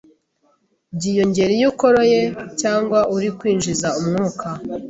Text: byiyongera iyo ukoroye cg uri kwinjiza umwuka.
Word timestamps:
byiyongera 0.95 1.51
iyo 1.57 1.67
ukoroye 1.73 2.19
cg 2.59 2.89
uri 3.15 3.29
kwinjiza 3.37 3.87
umwuka. 3.99 4.47